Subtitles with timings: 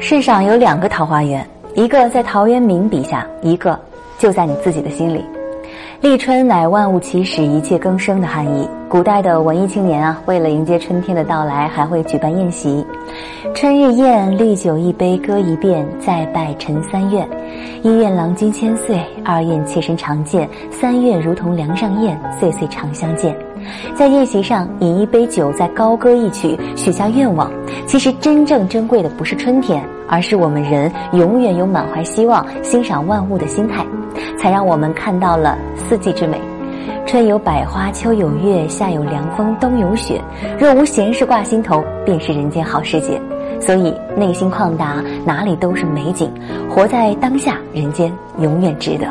[0.00, 1.44] 世上有两个桃花源，
[1.74, 3.78] 一个在陶渊明笔下，一个
[4.16, 5.24] 就在你自己的心里。
[6.00, 8.68] 立春乃万物起始、一切更生的含义。
[8.88, 12.86] 古代的文艺青年啊，为了迎接春天的到来，还会举办宴席。
[13.54, 17.28] 春日宴，绿酒一杯，歌一遍，再拜陈三愿。
[17.82, 23.36] 一愿郎君千岁，二愿妾身长健，三愿如同梁上燕，岁岁常相见。
[23.94, 27.50] 在宴席上饮一杯酒，再高歌一曲，许下愿望。
[27.86, 33.84] 其实真正珍贵的不是春天，而是我们人永远有满怀希望、欣赏万物的心态。
[34.36, 36.40] 才让我们看到了四季之美。
[37.06, 40.20] 春有百花，秋有月，夏有凉风，冬有雪。
[40.58, 43.20] 若无闲事挂心头，便是人间好时节。
[43.60, 46.32] 所以内心旷达，哪里都是美景。
[46.68, 49.06] 活在当下，人间永远值得。